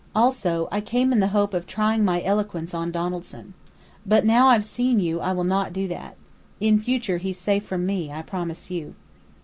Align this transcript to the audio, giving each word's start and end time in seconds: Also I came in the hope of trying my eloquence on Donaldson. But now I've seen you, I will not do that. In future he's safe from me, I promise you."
Also 0.15 0.67
I 0.71 0.81
came 0.81 1.13
in 1.13 1.19
the 1.19 1.27
hope 1.27 1.53
of 1.53 1.67
trying 1.67 2.03
my 2.03 2.23
eloquence 2.23 2.73
on 2.73 2.89
Donaldson. 2.91 3.53
But 4.03 4.25
now 4.25 4.47
I've 4.47 4.65
seen 4.65 4.99
you, 4.99 5.19
I 5.19 5.31
will 5.31 5.43
not 5.43 5.73
do 5.73 5.87
that. 5.89 6.17
In 6.59 6.79
future 6.81 7.17
he's 7.19 7.37
safe 7.37 7.65
from 7.65 7.85
me, 7.85 8.11
I 8.11 8.23
promise 8.23 8.71
you." 8.71 8.95